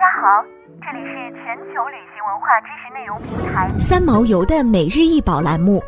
[0.00, 0.42] 家好，
[0.80, 5.78] 这里是全球旅行文化知识内容平台三毛游的每日一宝栏目，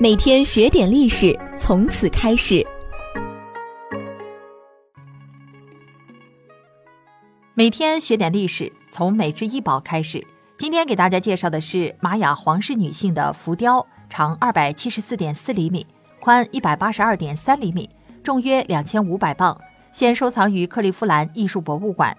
[0.00, 2.66] 每天学点历史，从此开始。
[7.52, 10.26] 每天学点历史，从每日一宝开始。
[10.56, 15.86] 今天给大家介绍的是玛雅皇室女性的浮雕，长二百七十四点四厘米，
[16.20, 17.90] 宽一百八十二点三厘米，
[18.24, 19.60] 重约两千五百磅，
[19.92, 22.16] 现收藏于克利夫兰艺术博物馆。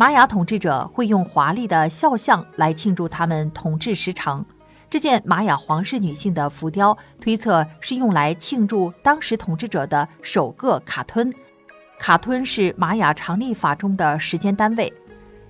[0.00, 4.46] 玛雅统治者会用华丽的肖像来庆祝他们统治时长。
[4.88, 11.34] 这件玛雅皇室女性的浮雕，推测是用来庆祝当时统治者的首个卡吞。
[11.98, 14.92] 卡吞是玛雅常历法中的时间单位，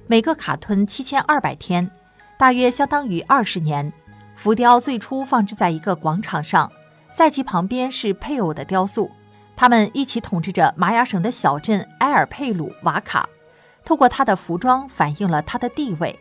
[0.06, 1.90] 每个卡吞七千二百天。
[2.38, 3.92] 大约相当于二十年。
[4.34, 6.72] 浮雕最初放置在一个广场上，
[7.12, 9.10] 在其旁边是配偶的雕塑，
[9.54, 13.28] 他们一起统治着玛雅省的小镇埃尔佩鲁瓦卡。
[13.88, 16.14] 透过他的服装反映了他的地位。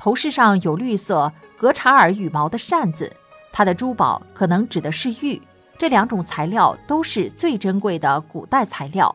[0.00, 3.14] 头饰上有绿色格查尔羽毛的扇子，
[3.52, 5.40] 他的珠宝可能指的是玉。
[5.78, 9.14] 这两种材料都是最珍贵的古代材料。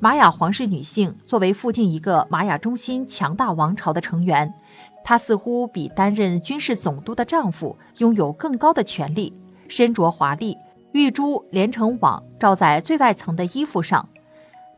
[0.00, 4.52] 玛雅皇室女性作为附近一个玛雅中心强大王朝的成员。
[5.04, 9.32] 她似乎比担任军事总督的丈夫拥有更高的权力。
[9.68, 10.58] 身着华丽，
[10.90, 14.08] 玉珠连成网罩在最外层的衣服上。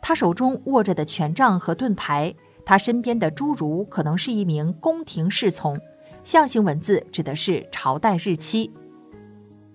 [0.06, 2.34] 他手中握着的权杖和盾牌，
[2.66, 5.80] 他身边的侏儒可能是一名宫廷侍从。
[6.22, 8.70] 象形文字指的是朝代日期。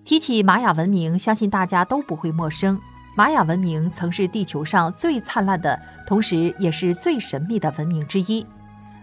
[0.04, 2.80] 提起玛雅文明，相信大家都不会陌生。
[3.16, 8.46] 玛雅文明曾是地球上最灿烂的，同时也是最神秘的文明之一。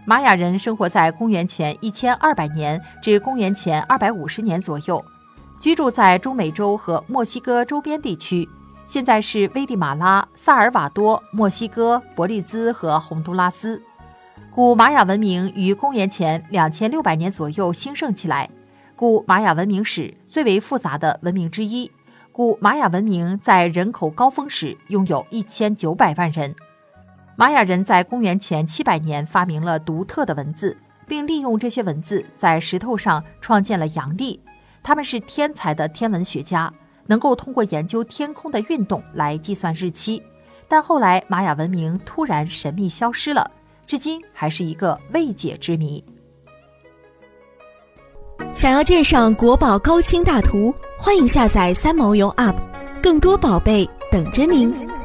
[0.06, 5.04] 玛雅人生活在公元前一千二百年至公元前二百五十年左右，
[5.60, 8.48] 居住在中美洲和墨西哥周边地区。
[8.88, 13.82] 现在是危地马拉、萨尔瓦多、墨西哥、伯利兹和洪都拉斯。
[14.50, 18.48] 古玛雅文明于公元前两千六百年左右兴盛起来，
[18.96, 21.92] 古玛雅文明史最为复杂的文明之一。
[22.32, 26.56] 古玛雅文明在人口高峰时拥有一千九百万人。
[27.36, 30.74] 玛雅人在公元前七百年发明了独特的文字，
[31.06, 34.40] 并利用这些文字在石头上创建了阳历。
[34.82, 36.72] 他们是天才的天文学家，
[37.08, 40.22] 能够通过研究天空的运动来计算日期。
[40.68, 43.50] 但后来玛雅文明突然神秘消失了，
[43.86, 46.04] 至今还是一个未解之谜。
[48.54, 52.54] 想要鉴赏国宝高清大图，欢迎下载三毛游 App，
[53.02, 54.97] 更多宝贝等着您。